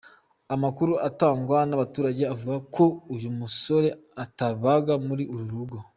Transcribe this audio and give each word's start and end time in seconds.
Amakuru 0.55 0.93
atangwa 1.07 1.57
n’ 1.67 1.71
abaturage 1.77 2.23
avuga 2.33 2.57
ko 2.75 2.83
uyu 3.15 3.29
musore 3.39 3.87
atabaga 4.23 4.93
muri 5.07 5.23
uru 5.33 5.45
rugo. 5.53 5.77